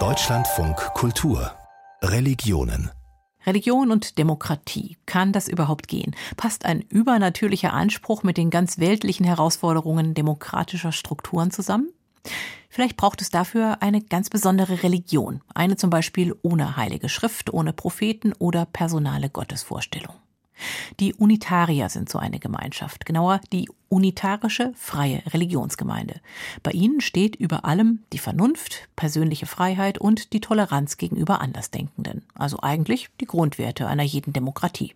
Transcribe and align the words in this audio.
Deutschlandfunk 0.00 0.76
Kultur 0.94 1.52
Religionen 2.02 2.90
Religion 3.46 3.92
und 3.92 4.18
Demokratie. 4.18 4.96
Kann 5.06 5.30
das 5.30 5.46
überhaupt 5.46 5.86
gehen? 5.86 6.16
Passt 6.36 6.64
ein 6.64 6.80
übernatürlicher 6.80 7.72
Anspruch 7.72 8.24
mit 8.24 8.36
den 8.36 8.50
ganz 8.50 8.80
weltlichen 8.80 9.24
Herausforderungen 9.24 10.12
demokratischer 10.12 10.90
Strukturen 10.90 11.52
zusammen? 11.52 11.88
Vielleicht 12.68 12.96
braucht 12.96 13.22
es 13.22 13.30
dafür 13.30 13.80
eine 13.80 14.02
ganz 14.02 14.28
besondere 14.28 14.82
Religion. 14.82 15.40
Eine 15.54 15.76
zum 15.76 15.90
Beispiel 15.90 16.34
ohne 16.42 16.76
heilige 16.76 17.08
Schrift, 17.08 17.54
ohne 17.54 17.72
Propheten 17.72 18.32
oder 18.40 18.66
personale 18.66 19.30
Gottesvorstellung. 19.30 20.16
Die 21.00 21.14
Unitarier 21.14 21.88
sind 21.88 22.08
so 22.08 22.18
eine 22.18 22.38
Gemeinschaft, 22.38 23.06
genauer 23.06 23.40
die 23.52 23.68
unitarische 23.88 24.72
freie 24.76 25.22
Religionsgemeinde. 25.32 26.20
Bei 26.62 26.70
ihnen 26.72 27.00
steht 27.00 27.36
über 27.36 27.64
allem 27.64 28.00
die 28.12 28.18
Vernunft, 28.18 28.88
persönliche 28.96 29.46
Freiheit 29.46 29.98
und 29.98 30.32
die 30.32 30.40
Toleranz 30.40 30.96
gegenüber 30.96 31.40
Andersdenkenden, 31.40 32.24
also 32.34 32.58
eigentlich 32.60 33.08
die 33.20 33.26
Grundwerte 33.26 33.86
einer 33.86 34.02
jeden 34.02 34.32
Demokratie. 34.32 34.94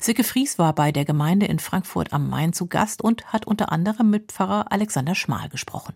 Silke 0.00 0.24
Fries 0.24 0.58
war 0.58 0.74
bei 0.74 0.92
der 0.92 1.04
Gemeinde 1.04 1.46
in 1.46 1.58
Frankfurt 1.58 2.12
am 2.12 2.28
Main 2.28 2.52
zu 2.52 2.66
Gast 2.66 3.02
und 3.02 3.32
hat 3.32 3.46
unter 3.46 3.72
anderem 3.72 4.10
mit 4.10 4.32
Pfarrer 4.32 4.70
Alexander 4.70 5.14
Schmal 5.14 5.48
gesprochen. 5.48 5.94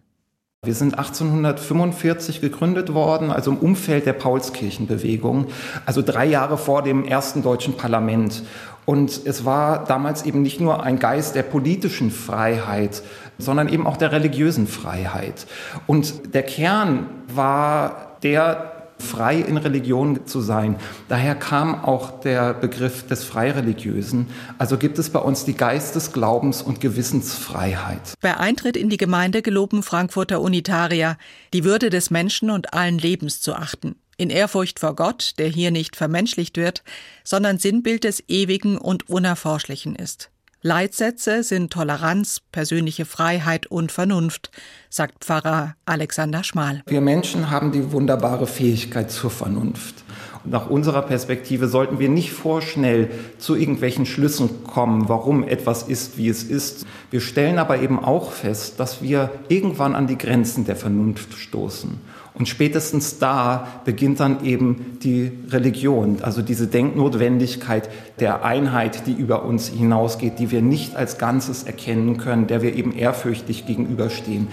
Wir 0.62 0.74
sind 0.74 0.98
1845 0.98 2.42
gegründet 2.42 2.92
worden, 2.92 3.30
also 3.30 3.50
im 3.50 3.56
Umfeld 3.56 4.04
der 4.04 4.12
Paulskirchenbewegung, 4.12 5.46
also 5.86 6.02
drei 6.02 6.26
Jahre 6.26 6.58
vor 6.58 6.82
dem 6.82 7.06
ersten 7.06 7.42
deutschen 7.42 7.78
Parlament. 7.78 8.42
Und 8.84 9.22
es 9.24 9.46
war 9.46 9.86
damals 9.86 10.26
eben 10.26 10.42
nicht 10.42 10.60
nur 10.60 10.82
ein 10.82 10.98
Geist 10.98 11.34
der 11.34 11.44
politischen 11.44 12.10
Freiheit, 12.10 13.02
sondern 13.38 13.70
eben 13.70 13.86
auch 13.86 13.96
der 13.96 14.12
religiösen 14.12 14.66
Freiheit. 14.66 15.46
Und 15.86 16.34
der 16.34 16.42
Kern 16.42 17.06
war 17.34 18.18
der, 18.22 18.79
frei 19.00 19.38
in 19.38 19.56
Religion 19.56 20.26
zu 20.26 20.40
sein. 20.40 20.76
Daher 21.08 21.34
kam 21.34 21.84
auch 21.84 22.20
der 22.20 22.54
Begriff 22.54 23.06
des 23.06 23.24
Freireligiösen. 23.24 24.28
Also 24.58 24.78
gibt 24.78 24.98
es 24.98 25.10
bei 25.10 25.18
uns 25.18 25.44
die 25.44 25.54
Geistes-, 25.54 26.12
Glaubens- 26.12 26.62
und 26.62 26.80
Gewissensfreiheit. 26.80 28.14
Bei 28.20 28.36
Eintritt 28.36 28.76
in 28.76 28.90
die 28.90 28.96
Gemeinde 28.96 29.42
geloben 29.42 29.82
Frankfurter 29.82 30.40
Unitarier, 30.40 31.16
die 31.52 31.64
Würde 31.64 31.90
des 31.90 32.10
Menschen 32.10 32.50
und 32.50 32.74
allen 32.74 32.98
Lebens 32.98 33.40
zu 33.40 33.54
achten 33.54 33.96
in 34.20 34.28
Ehrfurcht 34.28 34.78
vor 34.78 34.94
Gott, 34.94 35.32
der 35.38 35.48
hier 35.48 35.70
nicht 35.70 35.96
vermenschlicht 35.96 36.58
wird, 36.58 36.82
sondern 37.24 37.58
Sinnbild 37.58 38.04
des 38.04 38.22
Ewigen 38.28 38.76
und 38.76 39.08
Unerforschlichen 39.08 39.96
ist. 39.96 40.29
Leitsätze 40.62 41.42
sind 41.42 41.72
Toleranz, 41.72 42.42
persönliche 42.52 43.06
Freiheit 43.06 43.66
und 43.66 43.90
Vernunft, 43.90 44.50
sagt 44.90 45.24
Pfarrer 45.24 45.74
Alexander 45.86 46.44
Schmal. 46.44 46.82
Wir 46.86 47.00
Menschen 47.00 47.48
haben 47.48 47.72
die 47.72 47.92
wunderbare 47.92 48.46
Fähigkeit 48.46 49.10
zur 49.10 49.30
Vernunft. 49.30 50.04
Nach 50.44 50.70
unserer 50.70 51.02
Perspektive 51.02 51.68
sollten 51.68 51.98
wir 51.98 52.08
nicht 52.08 52.32
vorschnell 52.32 53.10
zu 53.38 53.56
irgendwelchen 53.56 54.06
Schlüssen 54.06 54.64
kommen, 54.64 55.08
warum 55.08 55.44
etwas 55.44 55.82
ist, 55.82 56.16
wie 56.16 56.28
es 56.28 56.42
ist. 56.44 56.86
Wir 57.10 57.20
stellen 57.20 57.58
aber 57.58 57.80
eben 57.82 57.98
auch 57.98 58.32
fest, 58.32 58.80
dass 58.80 59.02
wir 59.02 59.30
irgendwann 59.48 59.94
an 59.94 60.06
die 60.06 60.16
Grenzen 60.16 60.64
der 60.64 60.76
Vernunft 60.76 61.34
stoßen. 61.34 61.98
Und 62.32 62.48
spätestens 62.48 63.18
da 63.18 63.66
beginnt 63.84 64.20
dann 64.20 64.44
eben 64.44 64.98
die 65.02 65.30
Religion, 65.50 66.18
also 66.22 66.40
diese 66.42 66.68
Denknotwendigkeit 66.68 67.90
der 68.18 68.44
Einheit, 68.44 69.06
die 69.06 69.12
über 69.12 69.44
uns 69.44 69.68
hinausgeht, 69.68 70.38
die 70.38 70.50
wir 70.50 70.62
nicht 70.62 70.96
als 70.96 71.18
Ganzes 71.18 71.64
erkennen 71.64 72.16
können, 72.16 72.46
der 72.46 72.62
wir 72.62 72.74
eben 72.74 72.92
ehrfürchtig 72.92 73.66
gegenüberstehen. 73.66 74.48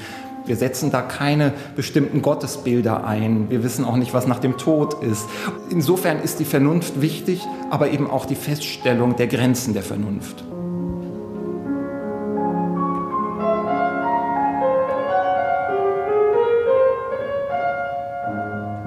Wir 0.48 0.56
setzen 0.56 0.92
da 0.92 1.02
keine 1.02 1.54
bestimmten 1.76 2.22
Gottesbilder 2.22 3.06
ein. 3.06 3.50
Wir 3.50 3.64
wissen 3.64 3.84
auch 3.84 3.98
nicht, 3.98 4.14
was 4.14 4.28
nach 4.28 4.40
dem 4.40 4.58
Tod 4.58 5.04
ist. 5.04 5.28
Insofern 5.70 6.20
ist 6.22 6.40
die 6.40 6.46
Vernunft 6.46 7.02
wichtig, 7.02 7.42
aber 7.70 7.92
eben 7.92 8.10
auch 8.10 8.26
die 8.26 8.36
Feststellung 8.36 9.16
der 9.18 9.28
Grenzen 9.28 9.74
der 9.74 9.84
Vernunft. 9.84 10.44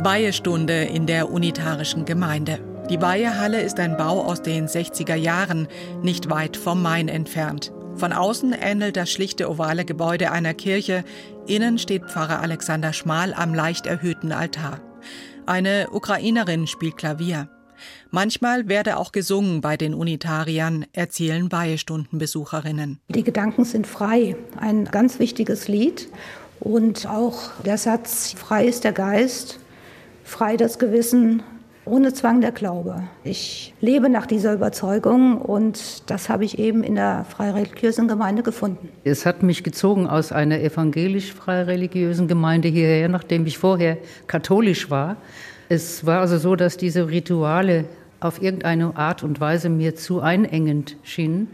Weihestunde 0.03 0.85
in 0.85 1.05
der 1.07 1.31
unitarischen 1.31 2.07
Gemeinde. 2.07 2.59
Die 2.89 3.03
Weihehalle 3.03 3.61
ist 3.61 3.79
ein 3.79 3.99
Bau 3.99 4.23
aus 4.25 4.41
den 4.41 4.67
60er 4.67 5.15
Jahren, 5.15 5.69
nicht 6.03 6.31
weit 6.31 6.57
vom 6.57 6.81
Main 6.83 7.09
entfernt. 7.09 7.71
Von 7.97 8.13
außen 8.13 8.53
ähnelt 8.53 8.97
das 8.97 9.11
schlichte 9.11 9.51
ovale 9.51 9.85
Gebäude 9.85 10.31
einer 10.31 10.55
Kirche, 10.55 11.05
innen 11.47 11.79
steht 11.79 12.05
Pfarrer 12.05 12.41
Alexander 12.41 12.93
Schmal 12.93 13.35
am 13.35 13.55
leicht 13.55 13.87
erhöhten 13.87 14.33
Altar. 14.33 14.81
Eine 15.47 15.89
Ukrainerin 15.91 16.67
spielt 16.67 16.97
Klavier. 16.97 17.49
Manchmal 18.11 18.69
werde 18.69 18.97
auch 18.97 19.13
gesungen 19.13 19.61
bei 19.61 19.77
den 19.77 19.95
Unitariern, 19.95 20.87
erzählen 20.93 21.51
Weihestundenbesucherinnen. 21.51 23.01
Die 23.09 23.25
Gedanken 23.25 23.65
sind 23.65 23.87
frei, 23.87 24.37
ein 24.57 24.85
ganz 24.87 25.19
wichtiges 25.19 25.69
Lied. 25.69 26.09
Und 26.61 27.07
auch 27.07 27.51
der 27.65 27.79
Satz, 27.79 28.35
frei 28.37 28.67
ist 28.67 28.85
der 28.85 28.93
Geist, 28.93 29.59
frei 30.25 30.57
das 30.57 30.79
Gewissen, 30.79 31.43
ohne 31.85 32.13
Zwang 32.13 32.41
der 32.41 32.53
Glaube. 32.53 33.03
Ich 33.25 33.75
lebe 33.81 34.09
nach 34.09 34.27
dieser 34.27 34.53
Überzeugung 34.53 35.41
und 35.41 36.11
das 36.11 36.29
habe 36.29 36.45
ich 36.45 36.59
eben 36.59 36.83
in 36.83 36.95
der 36.95 37.25
freireligiösen 37.25 38.09
Gemeinde 38.09 38.43
gefunden. 38.43 38.89
Es 39.05 39.27
hat 39.27 39.43
mich 39.43 39.65
gezogen 39.65 40.07
aus 40.07 40.33
einer 40.33 40.61
evangelisch-freireligiösen 40.61 42.29
Gemeinde 42.29 42.69
hierher, 42.69 43.09
nachdem 43.09 43.47
ich 43.47 43.59
vorher 43.59 43.99
katholisch 44.27 44.91
war. 44.91 45.17
Es 45.69 46.05
war 46.05 46.21
also 46.21 46.39
so, 46.39 46.57
dass 46.57 46.77
diese 46.77 47.09
Rituale 47.09 47.85
auf 48.21 48.43
irgendeine 48.43 48.97
Art 48.97 49.23
und 49.23 49.41
Weise 49.41 49.69
mir 49.69 49.95
zu 49.95 50.21
einengend 50.21 50.97
schienen. 51.03 51.49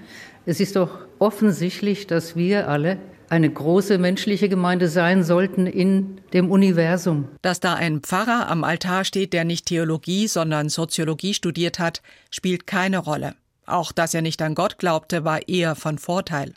Es 0.44 0.60
ist 0.60 0.76
doch 0.76 0.98
offensichtlich, 1.18 2.06
dass 2.06 2.36
wir 2.36 2.68
alle 2.68 2.98
eine 3.28 3.50
große 3.50 3.98
menschliche 3.98 4.48
Gemeinde 4.48 4.88
sein 4.88 5.24
sollten 5.24 5.66
in 5.66 6.20
dem 6.32 6.50
Universum. 6.50 7.28
Dass 7.42 7.60
da 7.60 7.74
ein 7.74 8.00
Pfarrer 8.00 8.48
am 8.48 8.64
Altar 8.64 9.04
steht, 9.04 9.32
der 9.32 9.44
nicht 9.44 9.66
Theologie, 9.66 10.28
sondern 10.28 10.68
Soziologie 10.68 11.34
studiert 11.34 11.78
hat, 11.78 12.02
spielt 12.30 12.66
keine 12.66 12.98
Rolle. 12.98 13.34
Auch 13.66 13.92
dass 13.92 14.14
er 14.14 14.22
nicht 14.22 14.40
an 14.42 14.54
Gott 14.54 14.78
glaubte, 14.78 15.24
war 15.24 15.48
eher 15.48 15.74
von 15.74 15.98
Vorteil. 15.98 16.52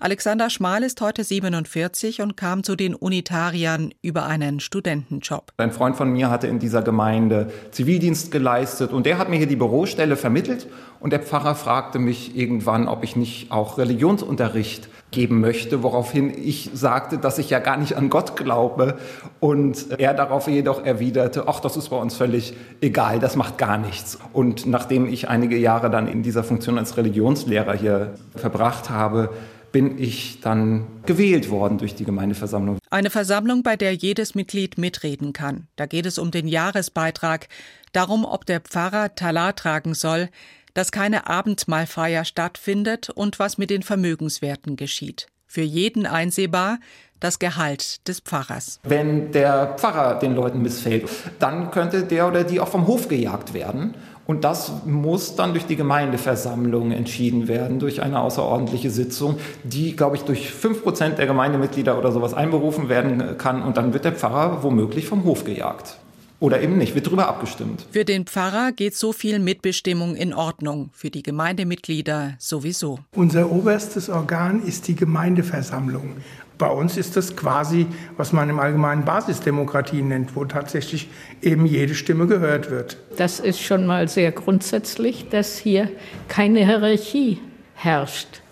Alexander 0.00 0.50
Schmal 0.50 0.82
ist 0.82 1.00
heute 1.00 1.22
47 1.22 2.20
und 2.20 2.36
kam 2.36 2.64
zu 2.64 2.74
den 2.74 2.94
Unitariern 2.94 3.94
über 4.02 4.26
einen 4.26 4.58
Studentenjob. 4.58 5.52
Ein 5.56 5.70
Freund 5.70 5.96
von 5.96 6.10
mir 6.10 6.30
hatte 6.30 6.48
in 6.48 6.58
dieser 6.58 6.82
Gemeinde 6.82 7.52
Zivildienst 7.70 8.32
geleistet 8.32 8.92
und 8.92 9.06
der 9.06 9.18
hat 9.18 9.28
mir 9.28 9.36
hier 9.36 9.46
die 9.46 9.56
Bürostelle 9.56 10.16
vermittelt 10.16 10.66
und 10.98 11.12
der 11.12 11.20
Pfarrer 11.20 11.54
fragte 11.54 12.00
mich 12.00 12.36
irgendwann, 12.36 12.88
ob 12.88 13.04
ich 13.04 13.14
nicht 13.14 13.52
auch 13.52 13.78
Religionsunterricht 13.78 14.88
geben 15.12 15.40
möchte, 15.40 15.82
woraufhin 15.82 16.32
ich 16.36 16.70
sagte, 16.74 17.18
dass 17.18 17.38
ich 17.38 17.50
ja 17.50 17.60
gar 17.60 17.76
nicht 17.76 17.96
an 17.96 18.10
Gott 18.10 18.36
glaube 18.36 18.98
und 19.38 19.98
er 19.98 20.14
darauf 20.14 20.48
jedoch 20.48 20.84
erwiderte, 20.84 21.44
ach, 21.46 21.60
das 21.60 21.76
ist 21.76 21.90
bei 21.90 21.96
uns 21.96 22.16
völlig 22.16 22.54
egal, 22.80 23.20
das 23.20 23.36
macht 23.36 23.58
gar 23.58 23.78
nichts. 23.78 24.18
Und 24.32 24.66
nachdem 24.66 25.06
ich 25.06 25.28
einige 25.28 25.56
Jahre 25.56 25.90
dann 25.90 26.08
in 26.08 26.22
dieser 26.22 26.42
Funktion 26.42 26.78
als 26.78 26.96
Religionslehrer 26.96 27.74
hier 27.74 28.14
verbracht 28.34 28.90
habe, 28.90 29.30
bin 29.72 29.98
ich 29.98 30.40
dann 30.40 30.86
gewählt 31.06 31.50
worden 31.50 31.78
durch 31.78 31.94
die 31.94 32.04
Gemeindeversammlung. 32.04 32.78
Eine 32.90 33.10
Versammlung, 33.10 33.62
bei 33.62 33.76
der 33.76 33.94
jedes 33.94 34.34
Mitglied 34.34 34.76
mitreden 34.76 35.32
kann. 35.32 35.66
Da 35.76 35.86
geht 35.86 36.06
es 36.06 36.18
um 36.18 36.30
den 36.30 36.46
Jahresbeitrag, 36.46 37.48
darum, 37.92 38.24
ob 38.24 38.44
der 38.44 38.60
Pfarrer 38.60 39.14
Talar 39.14 39.56
tragen 39.56 39.94
soll, 39.94 40.28
dass 40.74 40.92
keine 40.92 41.26
Abendmahlfeier 41.28 42.24
stattfindet 42.24 43.10
und 43.10 43.38
was 43.38 43.58
mit 43.58 43.70
den 43.70 43.82
Vermögenswerten 43.82 44.76
geschieht. 44.76 45.26
Für 45.46 45.62
jeden 45.62 46.06
einsehbar 46.06 46.78
das 47.20 47.38
Gehalt 47.38 48.08
des 48.08 48.20
Pfarrers. 48.20 48.80
Wenn 48.82 49.32
der 49.32 49.74
Pfarrer 49.76 50.18
den 50.18 50.34
Leuten 50.34 50.62
missfällt, 50.62 51.08
dann 51.38 51.70
könnte 51.70 52.04
der 52.04 52.26
oder 52.26 52.42
die 52.44 52.58
auch 52.58 52.68
vom 52.68 52.86
Hof 52.86 53.08
gejagt 53.08 53.54
werden. 53.54 53.94
Und 54.26 54.44
das 54.44 54.72
muss 54.86 55.34
dann 55.34 55.52
durch 55.52 55.66
die 55.66 55.76
Gemeindeversammlung 55.76 56.92
entschieden 56.92 57.48
werden, 57.48 57.80
durch 57.80 58.02
eine 58.02 58.20
außerordentliche 58.20 58.90
Sitzung, 58.90 59.38
die, 59.64 59.96
glaube 59.96 60.16
ich, 60.16 60.22
durch 60.22 60.50
fünf 60.50 60.82
Prozent 60.82 61.18
der 61.18 61.26
Gemeindemitglieder 61.26 61.98
oder 61.98 62.12
sowas 62.12 62.32
einberufen 62.32 62.88
werden 62.88 63.36
kann. 63.36 63.62
Und 63.62 63.76
dann 63.76 63.92
wird 63.92 64.04
der 64.04 64.12
Pfarrer 64.12 64.62
womöglich 64.62 65.06
vom 65.06 65.24
Hof 65.24 65.44
gejagt. 65.44 65.96
Oder 66.42 66.60
eben 66.60 66.76
nicht, 66.76 66.96
wird 66.96 67.06
darüber 67.06 67.28
abgestimmt. 67.28 67.86
Für 67.92 68.04
den 68.04 68.26
Pfarrer 68.26 68.72
geht 68.72 68.96
so 68.96 69.12
viel 69.12 69.38
Mitbestimmung 69.38 70.16
in 70.16 70.34
Ordnung, 70.34 70.90
für 70.92 71.08
die 71.08 71.22
Gemeindemitglieder 71.22 72.34
sowieso. 72.40 72.98
Unser 73.14 73.52
oberstes 73.52 74.10
Organ 74.10 74.60
ist 74.60 74.88
die 74.88 74.96
Gemeindeversammlung. 74.96 76.16
Bei 76.58 76.66
uns 76.66 76.96
ist 76.96 77.16
das 77.16 77.36
quasi, 77.36 77.86
was 78.16 78.32
man 78.32 78.50
im 78.50 78.58
Allgemeinen 78.58 79.04
Basisdemokratie 79.04 80.02
nennt, 80.02 80.34
wo 80.34 80.44
tatsächlich 80.44 81.08
eben 81.42 81.64
jede 81.64 81.94
Stimme 81.94 82.26
gehört 82.26 82.72
wird. 82.72 82.96
Das 83.16 83.38
ist 83.38 83.62
schon 83.62 83.86
mal 83.86 84.08
sehr 84.08 84.32
grundsätzlich, 84.32 85.28
dass 85.28 85.58
hier 85.58 85.92
keine 86.26 86.66
Hierarchie 86.66 87.38
herrscht. 87.74 88.42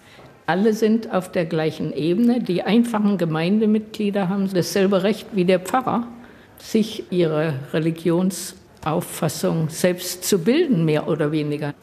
Alle 0.46 0.74
sind 0.74 1.12
auf 1.12 1.32
der 1.32 1.44
gleichen 1.44 1.92
Ebene. 1.92 2.40
Die 2.40 2.62
einfachen 2.62 3.18
Gemeindemitglieder 3.18 4.28
haben 4.28 4.48
dasselbe 4.54 5.02
Recht 5.02 5.26
wie 5.32 5.44
der 5.44 5.58
Pfarrer, 5.58 6.06
sich 6.60 7.10
ihre 7.10 7.54
Religionsauffassung 7.72 9.68
selbst 9.70 10.24
zu 10.24 10.38
bilden, 10.38 10.84
mehr 10.84 11.08
oder 11.08 11.32
weniger. 11.32 11.74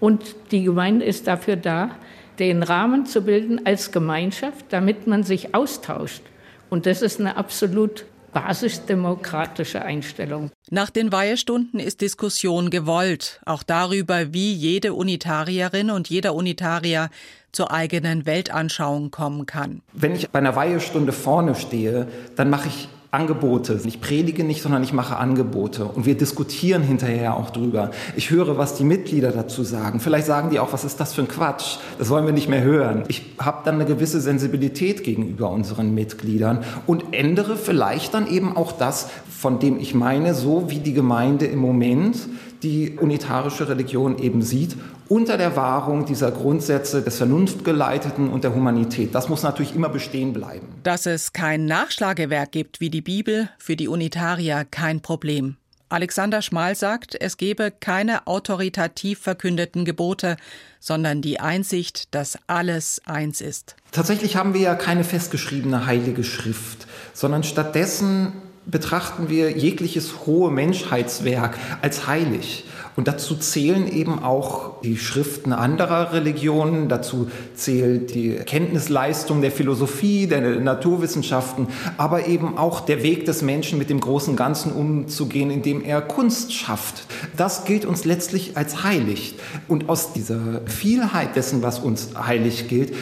Und 0.00 0.36
die 0.50 0.62
Gemeinde 0.62 1.04
ist 1.04 1.26
dafür 1.26 1.56
da, 1.56 1.90
den 2.38 2.62
Rahmen 2.62 3.06
zu 3.06 3.22
bilden 3.22 3.66
als 3.66 3.90
Gemeinschaft, 3.90 4.66
damit 4.70 5.06
man 5.06 5.24
sich 5.24 5.54
austauscht. 5.54 6.22
Und 6.70 6.86
das 6.86 7.02
ist 7.02 7.18
eine 7.18 7.36
absolut 7.36 8.04
basisdemokratische 8.32 9.82
Einstellung. 9.82 10.50
Nach 10.70 10.90
den 10.90 11.10
Weihestunden 11.10 11.80
ist 11.80 12.02
Diskussion 12.02 12.70
gewollt, 12.70 13.40
auch 13.46 13.62
darüber, 13.62 14.32
wie 14.32 14.52
jede 14.52 14.92
Unitarierin 14.92 15.90
und 15.90 16.10
jeder 16.10 16.34
Unitarier 16.34 17.08
zur 17.52 17.72
eigenen 17.72 18.26
Weltanschauung 18.26 19.10
kommen 19.10 19.46
kann. 19.46 19.80
Wenn 19.92 20.14
ich 20.14 20.28
bei 20.28 20.38
einer 20.38 20.54
Weihestunde 20.54 21.12
vorne 21.12 21.54
stehe, 21.54 22.06
dann 22.36 22.50
mache 22.50 22.68
ich 22.68 22.88
Angebote. 23.10 23.80
Ich 23.86 24.02
predige 24.02 24.44
nicht, 24.44 24.62
sondern 24.62 24.82
ich 24.82 24.92
mache 24.92 25.16
Angebote. 25.16 25.86
Und 25.86 26.04
wir 26.04 26.14
diskutieren 26.14 26.82
hinterher 26.82 27.36
auch 27.36 27.48
drüber. 27.48 27.90
Ich 28.16 28.30
höre, 28.30 28.58
was 28.58 28.74
die 28.74 28.84
Mitglieder 28.84 29.32
dazu 29.32 29.62
sagen. 29.62 29.98
Vielleicht 29.98 30.26
sagen 30.26 30.50
die 30.50 30.58
auch, 30.58 30.74
was 30.74 30.84
ist 30.84 31.00
das 31.00 31.14
für 31.14 31.22
ein 31.22 31.28
Quatsch? 31.28 31.78
Das 31.98 32.10
wollen 32.10 32.26
wir 32.26 32.34
nicht 32.34 32.50
mehr 32.50 32.62
hören. 32.62 33.04
Ich 33.08 33.22
habe 33.38 33.62
dann 33.64 33.76
eine 33.76 33.86
gewisse 33.86 34.20
Sensibilität 34.20 35.04
gegenüber 35.04 35.50
unseren 35.50 35.94
Mitgliedern 35.94 36.64
und 36.86 37.14
ändere 37.14 37.56
vielleicht 37.56 38.12
dann 38.12 38.26
eben 38.26 38.54
auch 38.54 38.72
das, 38.72 39.08
von 39.26 39.58
dem 39.58 39.80
ich 39.80 39.94
meine, 39.94 40.34
so 40.34 40.68
wie 40.68 40.80
die 40.80 40.92
Gemeinde 40.92 41.46
im 41.46 41.60
Moment 41.60 42.18
die 42.62 42.96
unitarische 43.00 43.68
Religion 43.68 44.18
eben 44.18 44.42
sieht, 44.42 44.76
unter 45.08 45.36
der 45.36 45.56
Wahrung 45.56 46.04
dieser 46.04 46.30
Grundsätze 46.30 47.02
des 47.02 47.16
Vernunftgeleiteten 47.16 48.28
und 48.28 48.44
der 48.44 48.54
Humanität. 48.54 49.14
Das 49.14 49.28
muss 49.28 49.42
natürlich 49.42 49.74
immer 49.74 49.88
bestehen 49.88 50.32
bleiben. 50.32 50.66
Dass 50.82 51.06
es 51.06 51.32
kein 51.32 51.64
Nachschlagewerk 51.64 52.52
gibt 52.52 52.80
wie 52.80 52.90
die 52.90 53.00
Bibel, 53.00 53.48
für 53.58 53.76
die 53.76 53.88
Unitarier 53.88 54.66
kein 54.70 55.00
Problem. 55.00 55.56
Alexander 55.90 56.42
Schmal 56.42 56.74
sagt, 56.74 57.16
es 57.18 57.38
gebe 57.38 57.70
keine 57.70 58.26
autoritativ 58.26 59.20
verkündeten 59.20 59.86
Gebote, 59.86 60.36
sondern 60.80 61.22
die 61.22 61.40
Einsicht, 61.40 62.14
dass 62.14 62.38
alles 62.46 63.00
eins 63.06 63.40
ist. 63.40 63.74
Tatsächlich 63.90 64.36
haben 64.36 64.52
wir 64.52 64.60
ja 64.60 64.74
keine 64.74 65.02
festgeschriebene 65.02 65.86
heilige 65.86 66.24
Schrift, 66.24 66.86
sondern 67.14 67.42
stattdessen 67.42 68.32
betrachten 68.70 69.28
wir 69.28 69.56
jegliches 69.56 70.26
hohe 70.26 70.50
Menschheitswerk 70.50 71.58
als 71.82 72.06
heilig. 72.06 72.64
Und 72.96 73.06
dazu 73.06 73.36
zählen 73.36 73.86
eben 73.86 74.24
auch 74.24 74.82
die 74.82 74.96
Schriften 74.96 75.52
anderer 75.52 76.12
Religionen, 76.12 76.88
dazu 76.88 77.30
zählt 77.54 78.12
die 78.12 78.34
Kenntnisleistung 78.34 79.40
der 79.40 79.52
Philosophie, 79.52 80.26
der 80.26 80.58
Naturwissenschaften, 80.58 81.68
aber 81.96 82.26
eben 82.26 82.58
auch 82.58 82.80
der 82.80 83.04
Weg 83.04 83.24
des 83.24 83.40
Menschen 83.40 83.78
mit 83.78 83.88
dem 83.88 84.00
großen 84.00 84.34
Ganzen 84.34 84.72
umzugehen, 84.72 85.52
indem 85.52 85.84
er 85.84 86.00
Kunst 86.00 86.52
schafft. 86.52 87.06
Das 87.36 87.64
gilt 87.64 87.84
uns 87.84 88.04
letztlich 88.04 88.56
als 88.56 88.82
heilig. 88.82 89.36
Und 89.68 89.88
aus 89.88 90.12
dieser 90.12 90.62
Vielheit 90.66 91.36
dessen, 91.36 91.62
was 91.62 91.78
uns 91.78 92.08
heilig 92.18 92.66
gilt, 92.66 92.92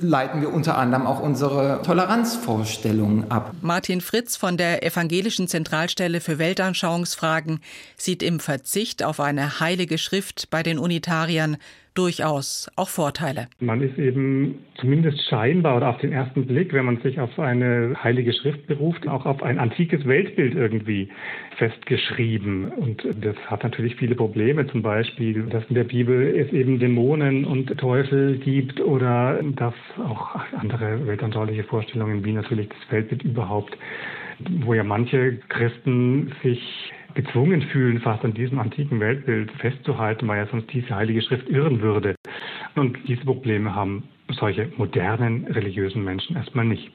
leiten 0.00 0.40
wir 0.40 0.52
unter 0.52 0.78
anderem 0.78 1.06
auch 1.06 1.20
unsere 1.20 1.80
Toleranzvorstellungen 1.82 3.30
ab. 3.30 3.52
Martin 3.60 4.00
Fritz 4.00 4.36
von 4.36 4.56
der 4.56 4.84
Evangelischen 4.84 5.48
Zentralstelle 5.48 6.20
für 6.20 6.38
Weltanschauungsfragen 6.38 7.60
sieht 7.96 8.22
im 8.22 8.40
Verzicht 8.40 9.02
auf 9.02 9.20
eine 9.20 9.60
heilige 9.60 9.98
Schrift 9.98 10.50
bei 10.50 10.62
den 10.62 10.78
Unitariern 10.78 11.56
durchaus 11.94 12.70
auch 12.76 12.88
Vorteile. 12.88 13.46
Man 13.60 13.80
ist 13.80 13.98
eben 13.98 14.58
zumindest 14.80 15.22
scheinbar 15.28 15.76
oder 15.76 15.90
auf 15.90 15.98
den 15.98 16.12
ersten 16.12 16.46
Blick, 16.46 16.72
wenn 16.72 16.84
man 16.84 17.00
sich 17.02 17.20
auf 17.20 17.38
eine 17.38 17.94
heilige 18.02 18.32
Schrift 18.32 18.66
beruft, 18.66 19.06
auch 19.06 19.26
auf 19.26 19.42
ein 19.42 19.58
antikes 19.58 20.04
Weltbild 20.06 20.54
irgendwie 20.54 21.08
festgeschrieben. 21.56 22.68
Und 22.68 23.04
das 23.20 23.36
hat 23.46 23.62
natürlich 23.62 23.96
viele 23.96 24.16
Probleme, 24.16 24.66
zum 24.66 24.82
Beispiel, 24.82 25.44
dass 25.44 25.64
in 25.68 25.76
der 25.76 25.84
Bibel 25.84 26.36
es 26.36 26.52
eben 26.52 26.78
Dämonen 26.78 27.44
und 27.44 27.66
Teufel 27.78 28.38
gibt 28.38 28.80
oder 28.80 29.40
dass 29.56 29.74
auch 29.98 30.34
andere 30.58 31.06
weltanschauliche 31.06 31.64
Vorstellungen, 31.64 32.24
wie 32.24 32.32
natürlich 32.32 32.68
das 32.68 32.90
Weltbild 32.90 33.22
überhaupt, 33.22 33.76
wo 34.64 34.74
ja 34.74 34.82
manche 34.82 35.38
Christen 35.48 36.32
sich 36.42 36.92
gezwungen 37.14 37.62
fühlen, 37.62 38.00
fast 38.00 38.24
an 38.24 38.34
diesem 38.34 38.58
antiken 38.58 39.00
Weltbild 39.00 39.50
festzuhalten, 39.52 40.26
weil 40.28 40.38
ja 40.38 40.46
sonst 40.46 40.72
diese 40.72 40.94
Heilige 40.94 41.22
Schrift 41.22 41.48
irren 41.48 41.80
würde. 41.80 42.14
Und 42.74 42.98
diese 43.06 43.24
Probleme 43.24 43.74
haben 43.74 44.04
solche 44.30 44.70
modernen 44.76 45.46
religiösen 45.46 46.04
Menschen 46.04 46.36
erstmal 46.36 46.64
nicht. 46.64 46.90